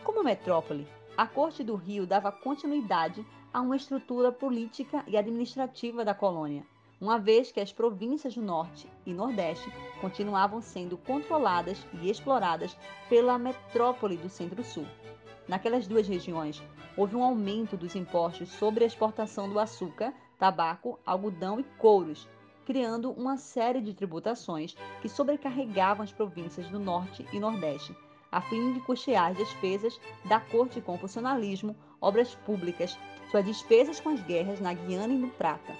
Como 0.04 0.22
metrópole, 0.22 0.86
a 1.16 1.26
Corte 1.26 1.64
do 1.64 1.76
Rio 1.76 2.06
dava 2.06 2.34
continuidade 2.34 3.26
a 3.54 3.62
uma 3.62 3.78
estrutura 3.78 4.30
política 4.30 5.06
e 5.08 5.16
administrativa 5.16 6.04
da 6.04 6.14
colônia, 6.14 6.66
uma 7.00 7.18
vez 7.18 7.50
que 7.50 7.62
as 7.62 7.72
províncias 7.72 8.36
do 8.36 8.42
Norte 8.42 8.90
e 9.06 9.14
Nordeste 9.14 9.72
continuavam 10.02 10.62
sendo 10.62 10.98
controladas 10.98 11.78
e 12.02 12.10
exploradas 12.10 12.76
pela 13.08 13.38
metrópole 13.38 14.18
do 14.18 14.28
Centro-Sul. 14.28 14.86
Naquelas 15.48 15.88
duas 15.88 16.08
regiões, 16.08 16.62
houve 16.96 17.16
um 17.16 17.24
aumento 17.24 17.76
dos 17.76 17.96
impostos 17.96 18.50
sobre 18.50 18.84
a 18.84 18.88
exportação 18.88 19.50
do 19.50 19.60
açúcar, 19.60 20.14
tabaco, 20.38 21.00
algodão 21.06 21.60
e 21.60 21.64
couros, 21.78 22.28
criando 22.66 23.12
uma 23.12 23.38
série 23.38 23.82
de 23.82 23.94
tributações 23.94 24.76
que 25.02 25.10
sobrecarregavam 25.10 26.04
as 26.04 26.12
províncias 26.12 26.68
do 26.70 26.80
Norte 26.80 27.26
e 27.34 27.40
Nordeste, 27.40 27.96
a 28.32 28.42
fim 28.42 28.74
de 28.74 28.80
custear 28.82 29.32
as 29.32 29.38
despesas 29.38 30.00
da 30.26 30.40
corte 30.40 30.82
com 30.82 30.96
o 30.96 30.98
funcionalismo, 30.98 31.76
obras 32.02 32.36
públicas, 32.36 32.98
suas 33.30 33.46
despesas 33.46 34.00
com 34.00 34.10
as 34.10 34.22
guerras 34.22 34.60
na 34.60 34.74
Guiana 34.74 35.14
e 35.14 35.18
no 35.18 35.30
Prata. 35.30 35.74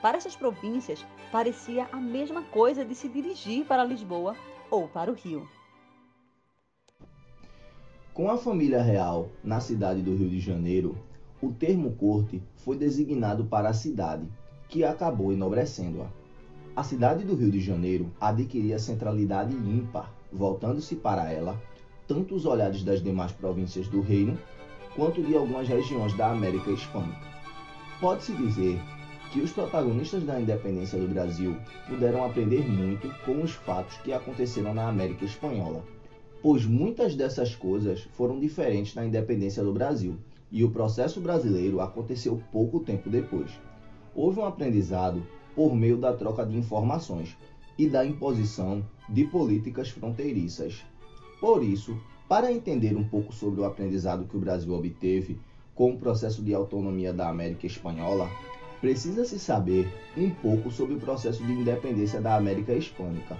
Para 0.00 0.16
essas 0.16 0.36
províncias, 0.36 1.04
parecia 1.32 1.88
a 1.90 1.96
mesma 1.96 2.42
coisa 2.42 2.84
de 2.84 2.94
se 2.94 3.08
dirigir 3.08 3.64
para 3.66 3.84
Lisboa 3.84 4.36
ou 4.70 4.86
para 4.88 5.10
o 5.10 5.14
Rio. 5.14 5.48
Com 8.18 8.28
a 8.28 8.36
família 8.36 8.82
real 8.82 9.30
na 9.44 9.60
cidade 9.60 10.02
do 10.02 10.12
Rio 10.12 10.28
de 10.28 10.40
Janeiro, 10.40 10.98
o 11.40 11.52
termo 11.52 11.92
corte 11.92 12.42
foi 12.56 12.76
designado 12.76 13.44
para 13.44 13.68
a 13.68 13.72
cidade, 13.72 14.26
que 14.68 14.82
acabou 14.82 15.32
enobrecendo-a. 15.32 16.08
A 16.74 16.82
cidade 16.82 17.22
do 17.22 17.36
Rio 17.36 17.48
de 17.48 17.60
Janeiro 17.60 18.10
adquiria 18.20 18.76
centralidade 18.80 19.54
ímpar, 19.54 20.12
voltando-se 20.32 20.96
para 20.96 21.30
ela 21.30 21.62
tanto 22.08 22.34
os 22.34 22.44
olhares 22.44 22.82
das 22.82 23.00
demais 23.00 23.30
províncias 23.30 23.86
do 23.86 24.00
reino 24.00 24.36
quanto 24.96 25.22
de 25.22 25.36
algumas 25.36 25.68
regiões 25.68 26.12
da 26.14 26.32
América 26.32 26.72
Hispânica. 26.72 27.24
Pode-se 28.00 28.32
dizer 28.32 28.80
que 29.30 29.40
os 29.40 29.52
protagonistas 29.52 30.24
da 30.24 30.40
independência 30.40 30.98
do 30.98 31.06
Brasil 31.06 31.56
puderam 31.88 32.24
aprender 32.24 32.68
muito 32.68 33.08
com 33.24 33.40
os 33.40 33.52
fatos 33.52 33.96
que 33.98 34.12
aconteceram 34.12 34.74
na 34.74 34.88
América 34.88 35.24
Espanhola, 35.24 35.84
pois 36.42 36.64
muitas 36.64 37.14
dessas 37.14 37.54
coisas 37.54 38.02
foram 38.12 38.38
diferentes 38.38 38.94
na 38.94 39.04
independência 39.04 39.62
do 39.62 39.72
Brasil, 39.72 40.18
e 40.50 40.64
o 40.64 40.70
processo 40.70 41.20
brasileiro 41.20 41.80
aconteceu 41.80 42.40
pouco 42.50 42.80
tempo 42.80 43.10
depois. 43.10 43.50
Houve 44.14 44.40
um 44.40 44.44
aprendizado 44.44 45.22
por 45.54 45.74
meio 45.74 45.96
da 45.96 46.12
troca 46.12 46.44
de 46.44 46.56
informações 46.56 47.36
e 47.76 47.86
da 47.86 48.04
imposição 48.04 48.84
de 49.08 49.24
políticas 49.24 49.90
fronteiriças. 49.90 50.84
Por 51.40 51.62
isso, 51.62 51.96
para 52.28 52.52
entender 52.52 52.96
um 52.96 53.04
pouco 53.04 53.32
sobre 53.32 53.60
o 53.60 53.64
aprendizado 53.64 54.26
que 54.26 54.36
o 54.36 54.40
Brasil 54.40 54.72
obteve 54.72 55.38
com 55.74 55.92
o 55.92 55.98
processo 55.98 56.42
de 56.42 56.52
autonomia 56.52 57.12
da 57.12 57.28
América 57.28 57.66
Espanhola, 57.66 58.28
precisa-se 58.80 59.38
saber 59.38 59.88
um 60.16 60.30
pouco 60.30 60.70
sobre 60.70 60.94
o 60.94 60.98
processo 60.98 61.44
de 61.44 61.52
independência 61.52 62.20
da 62.20 62.34
América 62.34 62.74
Hispânica. 62.74 63.36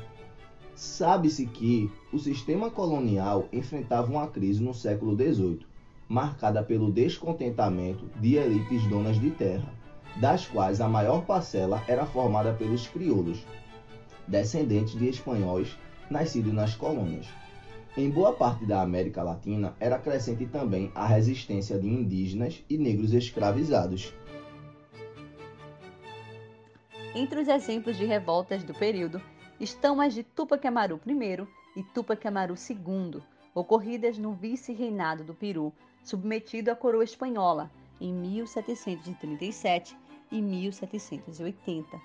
Sabe-se 0.79 1.45
que 1.45 1.91
o 2.13 2.21
sistema 2.21 2.71
colonial 2.71 3.49
enfrentava 3.53 4.09
uma 4.13 4.29
crise 4.29 4.63
no 4.63 4.73
século 4.73 5.17
XVIII, 5.17 5.67
marcada 6.09 6.63
pelo 6.63 6.93
descontentamento 6.93 8.09
de 8.21 8.37
elites 8.37 8.87
donas 8.87 9.19
de 9.19 9.29
terra, 9.33 9.75
das 10.21 10.47
quais 10.47 10.81
a 10.81 10.89
maior 10.89 11.25
parcela 11.25 11.83
era 11.89 12.07
formada 12.07 12.55
pelos 12.55 12.87
crioulos, 12.87 13.45
descendentes 14.29 14.97
de 14.97 15.09
espanhóis 15.09 15.77
nascidos 16.09 16.53
nas 16.53 16.77
colônias. 16.77 17.27
Em 17.97 18.09
boa 18.09 18.33
parte 18.33 18.65
da 18.65 18.81
América 18.81 19.21
Latina 19.25 19.75
era 19.81 19.99
crescente 19.99 20.47
também 20.47 20.93
a 20.95 21.09
resistência 21.09 21.77
de 21.77 21.89
indígenas 21.89 22.63
e 22.71 22.79
negros 22.79 23.13
escravizados. 23.13 24.15
Entre 27.17 27.41
os 27.41 27.49
exemplos 27.49 27.97
de 27.97 28.05
revoltas 28.05 28.63
do 28.63 28.73
período 28.73 29.21
estão 29.61 30.01
as 30.01 30.15
de 30.15 30.23
Tupac 30.23 30.67
Amaru 30.67 31.01
I 31.07 31.47
e 31.77 31.83
Tupac 31.83 32.27
Amaru 32.27 32.55
II, 32.55 33.21
ocorridas 33.55 34.17
no 34.19 34.33
vice-reinado 34.33 35.25
do 35.25 35.35
Peru, 35.35 35.73
submetido 36.03 36.71
à 36.71 36.77
coroa 36.77 37.05
espanhola 37.05 37.71
em 38.01 38.13
1737 38.13 39.97
e 40.31 40.41
1780. 40.41 42.01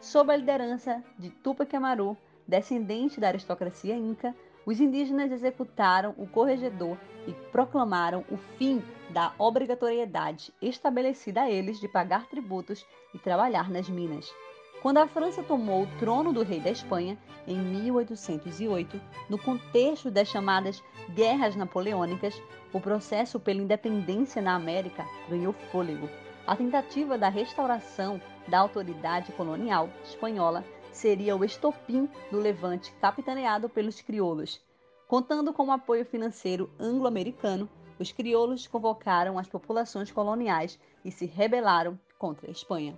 Sob 0.00 0.32
a 0.32 0.36
liderança 0.36 1.02
de 1.18 1.30
Tupac 1.30 1.74
Amaru, 1.74 2.16
descendente 2.46 3.18
da 3.18 3.28
aristocracia 3.28 3.96
inca, 3.96 4.34
os 4.66 4.80
indígenas 4.80 5.32
executaram 5.32 6.14
o 6.18 6.26
corregedor 6.26 6.98
e 7.26 7.32
proclamaram 7.50 8.24
o 8.30 8.36
fim 8.58 8.82
da 9.10 9.32
obrigatoriedade 9.38 10.52
estabelecida 10.60 11.42
a 11.42 11.50
eles 11.50 11.80
de 11.80 11.88
pagar 11.88 12.28
tributos 12.28 12.84
e 13.14 13.18
trabalhar 13.18 13.70
nas 13.70 13.88
minas. 13.88 14.30
Quando 14.80 14.98
a 14.98 15.08
França 15.08 15.42
tomou 15.42 15.82
o 15.82 15.98
trono 15.98 16.32
do 16.32 16.44
rei 16.44 16.60
da 16.60 16.70
Espanha, 16.70 17.18
em 17.48 17.56
1808, 17.58 19.00
no 19.28 19.36
contexto 19.36 20.08
das 20.08 20.28
chamadas 20.28 20.80
Guerras 21.10 21.56
Napoleônicas, 21.56 22.40
o 22.72 22.80
processo 22.80 23.40
pela 23.40 23.60
independência 23.60 24.40
na 24.40 24.54
América 24.54 25.04
ganhou 25.28 25.52
fôlego. 25.72 26.08
A 26.46 26.54
tentativa 26.54 27.18
da 27.18 27.28
restauração 27.28 28.20
da 28.46 28.60
autoridade 28.60 29.32
colonial 29.32 29.90
espanhola 30.04 30.64
seria 30.92 31.36
o 31.36 31.44
estopim 31.44 32.08
do 32.30 32.38
levante 32.38 32.92
capitaneado 33.00 33.68
pelos 33.68 34.00
crioulos. 34.00 34.60
Contando 35.08 35.52
com 35.52 35.66
o 35.66 35.72
apoio 35.72 36.04
financeiro 36.04 36.70
anglo-americano, 36.78 37.68
os 37.98 38.12
crioulos 38.12 38.68
convocaram 38.68 39.38
as 39.38 39.48
populações 39.48 40.12
coloniais 40.12 40.78
e 41.04 41.10
se 41.10 41.26
rebelaram 41.26 41.98
contra 42.16 42.46
a 42.46 42.50
Espanha. 42.50 42.96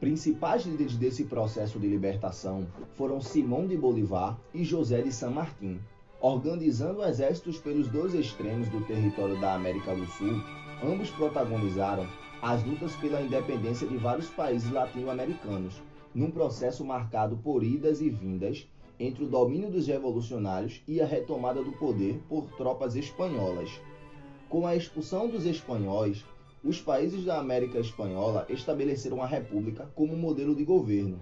Principais 0.00 0.64
líderes 0.64 0.96
desse 0.96 1.24
processo 1.24 1.78
de 1.78 1.86
libertação 1.86 2.66
foram 2.94 3.20
Simão 3.20 3.66
de 3.66 3.76
Bolivar 3.76 4.38
e 4.52 4.64
José 4.64 5.00
de 5.00 5.12
San 5.12 5.30
Martín. 5.30 5.78
Organizando 6.20 7.04
exércitos 7.04 7.58
pelos 7.58 7.88
dois 7.88 8.12
extremos 8.12 8.68
do 8.68 8.84
território 8.86 9.40
da 9.40 9.54
América 9.54 9.94
do 9.94 10.04
Sul, 10.06 10.42
ambos 10.82 11.10
protagonizaram 11.10 12.06
as 12.42 12.62
lutas 12.64 12.94
pela 12.96 13.22
independência 13.22 13.86
de 13.86 13.96
vários 13.96 14.28
países 14.28 14.70
latino-americanos, 14.70 15.80
num 16.14 16.30
processo 16.30 16.84
marcado 16.84 17.36
por 17.36 17.62
idas 17.62 18.00
e 18.00 18.10
vindas 18.10 18.68
entre 18.98 19.24
o 19.24 19.28
domínio 19.28 19.70
dos 19.70 19.86
revolucionários 19.86 20.82
e 20.86 21.00
a 21.00 21.06
retomada 21.06 21.62
do 21.62 21.72
poder 21.72 22.20
por 22.28 22.46
tropas 22.56 22.96
espanholas. 22.96 23.70
Com 24.48 24.66
a 24.66 24.76
expulsão 24.76 25.28
dos 25.28 25.46
espanhóis, 25.46 26.24
os 26.64 26.80
países 26.80 27.26
da 27.26 27.38
América 27.38 27.78
Espanhola 27.78 28.46
estabeleceram 28.48 29.22
a 29.22 29.26
República 29.26 29.86
como 29.94 30.16
modelo 30.16 30.54
de 30.54 30.64
governo. 30.64 31.20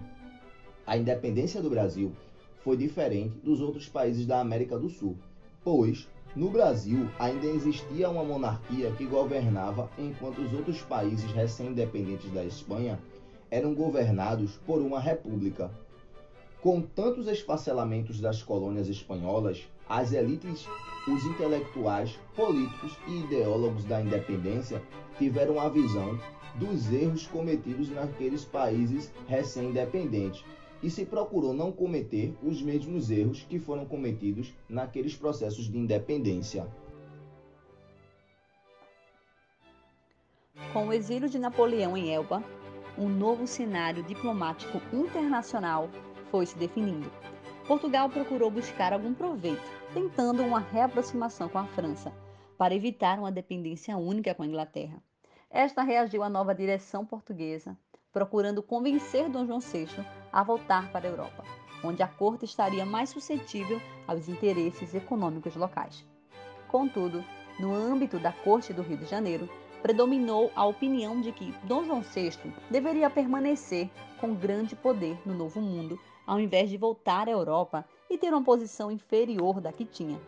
A 0.87 0.95
independência 0.95 1.61
do 1.61 1.69
Brasil 1.69 2.13
foi 2.63 2.77
diferente 2.77 3.37
dos 3.39 3.59
outros 3.59 3.89
países 3.89 4.25
da 4.25 4.39
América 4.39 4.79
do 4.79 4.89
Sul, 4.89 5.17
pois 5.61 6.07
no 6.33 6.49
Brasil 6.49 7.09
ainda 7.19 7.45
existia 7.45 8.09
uma 8.09 8.23
monarquia 8.23 8.89
que 8.91 9.05
governava 9.05 9.89
enquanto 9.99 10.39
os 10.39 10.53
outros 10.53 10.81
países 10.81 11.29
recém-independentes 11.31 12.31
da 12.31 12.45
Espanha 12.45 12.97
eram 13.51 13.75
governados 13.75 14.53
por 14.65 14.81
uma 14.81 14.99
república. 14.99 15.69
Com 16.61 16.81
tantos 16.81 17.27
esfacelamentos 17.27 18.21
das 18.21 18.41
colônias 18.41 18.87
espanholas, 18.87 19.67
as 19.87 20.13
elites, 20.13 20.67
os 21.07 21.25
intelectuais, 21.25 22.17
políticos 22.35 22.97
e 23.07 23.19
ideólogos 23.19 23.83
da 23.85 24.01
independência 24.01 24.81
tiveram 25.17 25.59
a 25.59 25.69
visão 25.69 26.17
dos 26.55 26.91
erros 26.91 27.27
cometidos 27.27 27.89
naqueles 27.89 28.45
países 28.45 29.11
recém-independentes 29.27 30.43
e 30.81 30.89
se 30.89 31.05
procurou 31.05 31.53
não 31.53 31.71
cometer 31.71 32.35
os 32.43 32.61
mesmos 32.61 33.09
erros 33.09 33.45
que 33.49 33.59
foram 33.59 33.85
cometidos 33.85 34.53
naqueles 34.67 35.15
processos 35.15 35.71
de 35.71 35.77
independência. 35.77 36.67
Com 40.73 40.87
o 40.87 40.93
exílio 40.93 41.29
de 41.29 41.39
Napoleão 41.39 41.95
em 41.95 42.13
Elba, 42.13 42.43
um 42.97 43.07
novo 43.07 43.47
cenário 43.47 44.03
diplomático 44.03 44.81
internacional 44.91 45.89
foi 46.29 46.45
se 46.45 46.57
definindo. 46.57 47.09
Portugal 47.67 48.09
procurou 48.09 48.51
buscar 48.51 48.91
algum 48.91 49.13
proveito, 49.13 49.61
tentando 49.93 50.43
uma 50.43 50.59
reaproximação 50.59 51.47
com 51.47 51.59
a 51.59 51.67
França, 51.67 52.11
para 52.57 52.73
evitar 52.73 53.19
uma 53.19 53.31
dependência 53.31 53.95
única 53.97 54.33
com 54.33 54.43
a 54.43 54.47
Inglaterra. 54.47 55.01
Esta 55.49 55.83
reagiu 55.83 56.23
à 56.23 56.29
nova 56.29 56.55
direção 56.55 57.05
portuguesa, 57.05 57.77
procurando 58.11 58.63
convencer 58.63 59.29
Dom 59.29 59.45
João 59.45 59.59
VI 59.59 59.87
a 60.31 60.43
voltar 60.43 60.91
para 60.91 61.07
a 61.07 61.11
Europa, 61.11 61.43
onde 61.83 62.01
a 62.01 62.07
corte 62.07 62.45
estaria 62.45 62.85
mais 62.85 63.09
suscetível 63.09 63.79
aos 64.07 64.27
interesses 64.27 64.95
econômicos 64.95 65.55
locais. 65.55 66.03
Contudo, 66.69 67.23
no 67.59 67.73
âmbito 67.75 68.17
da 68.17 68.31
corte 68.31 68.73
do 68.73 68.81
Rio 68.81 68.97
de 68.97 69.05
Janeiro, 69.05 69.47
predominou 69.83 70.51
a 70.55 70.65
opinião 70.65 71.21
de 71.21 71.31
que 71.31 71.53
Dom 71.65 71.83
João 71.83 72.01
VI 72.01 72.31
deveria 72.71 73.09
permanecer 73.09 73.91
com 74.19 74.33
grande 74.33 74.75
poder 74.75 75.19
no 75.25 75.35
Novo 75.35 75.61
Mundo 75.61 75.99
ao 76.25 76.39
invés 76.39 76.69
de 76.69 76.77
voltar 76.77 77.27
à 77.27 77.31
Europa 77.31 77.85
e 78.13 78.17
ter 78.17 78.31
uma 78.31 78.43
posição 78.43 78.91
inferior 78.91 79.59
da 79.59 79.73
que 79.73 79.83
tinha. 79.83 80.21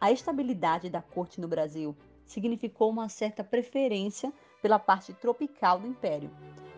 A 0.00 0.12
estabilidade 0.12 0.88
da 0.88 1.02
corte 1.02 1.40
no 1.40 1.48
Brasil 1.48 1.96
significou 2.24 2.88
uma 2.90 3.08
certa 3.08 3.42
preferência 3.42 4.32
pela 4.62 4.78
parte 4.78 5.12
tropical 5.12 5.80
do 5.80 5.88
império. 5.88 6.30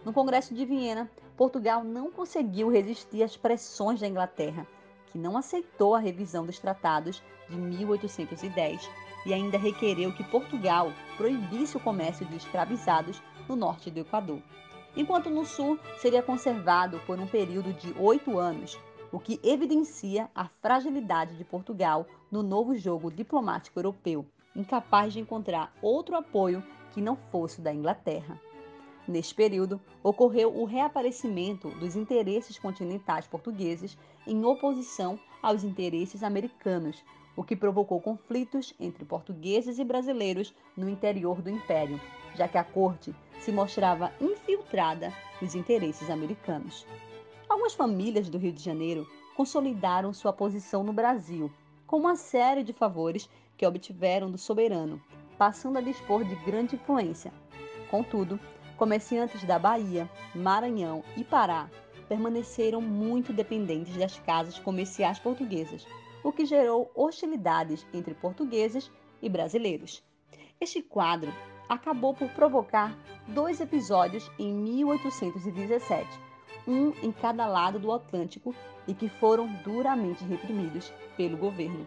No 0.02 0.14
Congresso 0.14 0.54
de 0.54 0.64
Viena, 0.64 1.10
Portugal 1.36 1.84
não 1.84 2.10
conseguiu 2.10 2.70
resistir 2.70 3.22
às 3.22 3.36
pressões 3.36 4.00
da 4.00 4.06
Inglaterra, 4.06 4.66
que 5.12 5.18
não 5.18 5.36
aceitou 5.36 5.94
a 5.94 5.98
revisão 5.98 6.46
dos 6.46 6.58
tratados 6.58 7.22
de 7.50 7.56
1810 7.56 8.88
e 9.26 9.34
ainda 9.34 9.58
requereu 9.58 10.14
que 10.14 10.24
Portugal 10.24 10.90
proibisse 11.18 11.76
o 11.76 11.80
comércio 11.80 12.24
de 12.24 12.36
escravizados 12.36 13.22
no 13.46 13.56
norte 13.56 13.90
do 13.90 14.00
Equador 14.00 14.40
enquanto 14.96 15.28
no 15.28 15.44
sul 15.44 15.78
seria 15.98 16.22
conservado 16.22 16.98
por 17.06 17.20
um 17.20 17.26
período 17.26 17.72
de 17.74 17.94
oito 17.98 18.38
anos, 18.38 18.78
o 19.12 19.18
que 19.18 19.40
evidencia 19.42 20.30
a 20.34 20.46
fragilidade 20.46 21.36
de 21.36 21.44
Portugal 21.44 22.06
no 22.30 22.42
novo 22.42 22.76
jogo 22.76 23.10
diplomático 23.10 23.78
europeu, 23.78 24.26
incapaz 24.54 25.12
de 25.12 25.20
encontrar 25.20 25.72
outro 25.80 26.16
apoio 26.16 26.62
que 26.92 27.00
não 27.00 27.16
fosse 27.16 27.60
o 27.60 27.62
da 27.62 27.72
Inglaterra. 27.72 28.40
Neste 29.06 29.34
período, 29.34 29.80
ocorreu 30.02 30.56
o 30.56 30.64
reaparecimento 30.64 31.68
dos 31.70 31.94
interesses 31.94 32.58
continentais 32.58 33.26
portugueses 33.26 33.96
em 34.26 34.44
oposição 34.44 35.18
aos 35.40 35.62
interesses 35.62 36.24
americanos, 36.24 37.04
o 37.36 37.44
que 37.44 37.54
provocou 37.54 38.00
conflitos 38.00 38.74
entre 38.80 39.04
portugueses 39.04 39.78
e 39.78 39.84
brasileiros 39.84 40.52
no 40.76 40.88
interior 40.88 41.40
do 41.40 41.50
império, 41.50 42.00
já 42.34 42.48
que 42.48 42.58
a 42.58 42.64
corte 42.64 43.14
se 43.40 43.52
mostrava 43.52 44.12
infiltrada 44.20 45.12
nos 45.40 45.54
interesses 45.54 46.10
americanos. 46.10 46.84
Algumas 47.56 47.72
famílias 47.72 48.28
do 48.28 48.36
Rio 48.36 48.52
de 48.52 48.62
Janeiro 48.62 49.08
consolidaram 49.34 50.12
sua 50.12 50.30
posição 50.30 50.84
no 50.84 50.92
Brasil, 50.92 51.50
com 51.86 51.96
uma 51.96 52.14
série 52.14 52.62
de 52.62 52.74
favores 52.74 53.30
que 53.56 53.66
obtiveram 53.66 54.30
do 54.30 54.36
soberano, 54.36 55.02
passando 55.38 55.78
a 55.78 55.80
dispor 55.80 56.22
de 56.22 56.34
grande 56.44 56.76
influência. 56.76 57.32
Contudo, 57.90 58.38
comerciantes 58.76 59.42
da 59.44 59.58
Bahia, 59.58 60.06
Maranhão 60.34 61.02
e 61.16 61.24
Pará 61.24 61.70
permaneceram 62.06 62.82
muito 62.82 63.32
dependentes 63.32 63.96
das 63.96 64.18
casas 64.18 64.58
comerciais 64.58 65.18
portuguesas, 65.18 65.86
o 66.22 66.30
que 66.30 66.44
gerou 66.44 66.90
hostilidades 66.94 67.86
entre 67.90 68.12
portugueses 68.12 68.92
e 69.22 69.30
brasileiros. 69.30 70.04
Este 70.60 70.82
quadro 70.82 71.32
acabou 71.70 72.12
por 72.12 72.28
provocar 72.28 72.94
dois 73.26 73.62
episódios 73.62 74.30
em 74.38 74.52
1817, 74.52 76.25
um 76.66 76.92
em 77.02 77.12
cada 77.12 77.46
lado 77.46 77.78
do 77.78 77.92
Atlântico 77.92 78.54
e 78.86 78.94
que 78.94 79.08
foram 79.08 79.46
duramente 79.64 80.24
reprimidos 80.24 80.92
pelo 81.16 81.36
governo. 81.36 81.86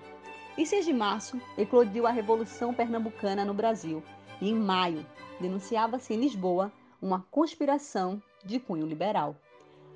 Em 0.57 0.65
6 0.65 0.85
de 0.85 0.93
março, 0.93 1.39
eclodiu 1.57 2.05
a 2.05 2.11
Revolução 2.11 2.73
Pernambucana 2.73 3.45
no 3.45 3.53
Brasil 3.53 4.03
e, 4.41 4.49
em 4.49 4.55
maio, 4.55 5.05
denunciava-se 5.39 6.13
em 6.13 6.19
Lisboa 6.19 6.71
uma 7.01 7.25
conspiração 7.31 8.21
de 8.43 8.59
cunho 8.59 8.85
liberal. 8.85 9.35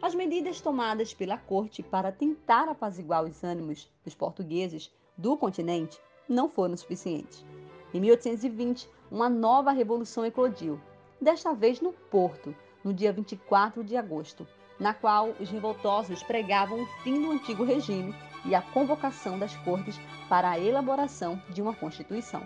As 0.02 0.15
medidas 0.15 0.62
tomadas 0.62 1.13
pela 1.13 1.38
corte 1.38 1.82
para 1.82 2.12
tentar 2.12 2.67
apaziguar 2.67 3.24
os 3.24 3.43
ânimos 3.43 3.89
dos 4.04 4.15
portugueses 4.15 4.91
do 5.17 5.38
continente 5.38 6.00
não 6.28 6.50
foram 6.50 6.76
suficientes. 6.76 7.46
Em 7.93 8.00
1820, 8.00 8.89
uma 9.12 9.30
nova 9.30 9.72
revolução 9.72 10.26
eclodiu, 10.26 10.80
desta 11.22 11.54
vez 11.54 11.80
no 11.80 11.93
Porto, 11.93 12.56
no 12.84 12.93
dia 12.93 13.13
24 13.13 13.84
de 13.84 13.96
agosto, 13.96 14.48
na 14.84 14.93
qual 14.93 15.34
os 15.39 15.50
revoltosos 15.50 16.22
pregavam 16.24 16.84
o 16.84 16.86
fim 17.04 17.22
do 17.22 17.32
antigo 17.32 17.63
regime 17.63 18.13
e 18.43 18.54
a 18.54 18.62
convocação 18.62 19.39
das 19.39 19.56
cortes 19.56 19.98
para 20.28 20.50
a 20.50 20.60
elaboração 20.60 21.41
de 21.50 21.62
uma 21.62 21.74
Constituição. 21.74 22.46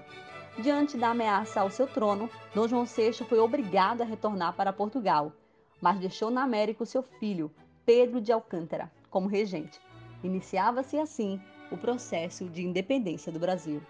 Diante 0.59 0.95
da 0.97 1.09
ameaça 1.09 1.61
ao 1.61 1.71
seu 1.71 1.87
trono, 1.87 2.29
Dom 2.53 2.67
João 2.67 2.85
VI 2.85 3.13
foi 3.27 3.39
obrigado 3.39 4.01
a 4.01 4.05
retornar 4.05 4.53
para 4.53 4.71
Portugal, 4.71 5.31
mas 5.81 5.97
deixou 5.97 6.29
na 6.29 6.43
América 6.43 6.83
o 6.83 6.85
seu 6.85 7.01
filho, 7.01 7.51
Pedro 7.83 8.21
de 8.21 8.31
Alcântara, 8.31 8.91
como 9.09 9.27
regente. 9.27 9.81
Iniciava-se 10.23 10.95
assim 10.99 11.41
o 11.71 11.77
processo 11.77 12.45
de 12.45 12.63
independência 12.63 13.31
do 13.31 13.39
Brasil. 13.39 13.81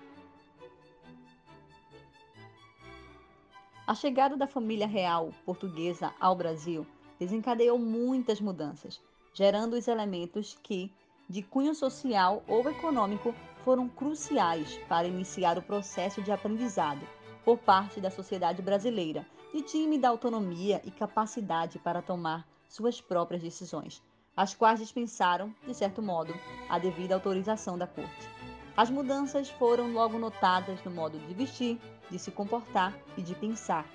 A 3.86 3.94
chegada 3.94 4.38
da 4.38 4.48
família 4.48 4.88
real 4.88 5.32
portuguesa 5.46 6.14
ao 6.18 6.34
Brasil 6.34 6.88
desencadeou 7.20 7.78
muitas 7.78 8.40
mudanças, 8.40 9.02
gerando 9.34 9.76
os 9.76 9.88
elementos 9.88 10.58
que, 10.64 10.92
de 11.30 11.42
cunho 11.42 11.76
social 11.76 12.44
ou 12.48 12.68
econômico, 12.70 13.34
foram 13.64 13.88
cruciais 13.90 14.78
para 14.88 15.08
iniciar 15.08 15.58
o 15.58 15.62
processo 15.62 16.22
de 16.22 16.32
aprendizado 16.32 17.06
por 17.44 17.58
parte 17.58 18.00
da 18.00 18.10
sociedade 18.10 18.62
brasileira, 18.62 19.26
de 19.54 19.62
tímida 19.62 20.08
autonomia 20.08 20.82
e 20.84 20.92
capacidade 20.92 21.80
para 21.80 22.02
tomar 22.02 22.48
suas 22.68 23.02
próprias 23.02 23.42
decisões, 23.42 24.02
as 24.36 24.54
quais 24.54 24.80
dispensaram, 24.80 25.54
de 25.66 25.74
certo 25.74 26.02
modo, 26.02 26.34
a 26.70 26.78
devida 26.78 27.16
autorização 27.16 27.78
da 27.78 27.88
corte. 27.88 28.30
As 28.76 28.90
mudanças 28.90 29.50
foram 29.50 29.92
logo 29.92 30.20
notadas 30.20 30.84
no 30.84 30.92
modo 30.92 31.18
de 31.18 31.34
vestir, 31.34 31.80
de 32.12 32.20
se 32.20 32.30
comportar 32.32 32.94
e 33.18 33.22
de 33.22 33.34
pensar, 33.34 33.86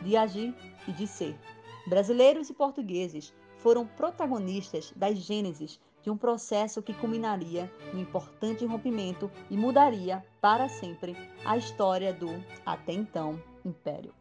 de 0.00 0.16
agir 0.16 0.54
e 0.86 0.92
de 0.92 1.06
ser. 1.06 1.36
Brasileiros 1.88 2.50
e 2.50 2.52
portugueses 2.52 3.32
foram 3.56 3.86
protagonistas 3.86 4.92
das 4.94 5.16
gênesis 5.16 5.80
de 6.02 6.10
um 6.10 6.18
processo 6.18 6.82
que 6.82 6.92
culminaria 6.92 7.72
no 7.94 8.00
importante 8.00 8.66
rompimento 8.66 9.30
e 9.50 9.56
mudaria 9.56 10.22
para 10.38 10.68
sempre 10.68 11.16
a 11.46 11.56
história 11.56 12.12
do, 12.12 12.28
até 12.66 12.92
então, 12.92 13.42
Império. 13.64 14.17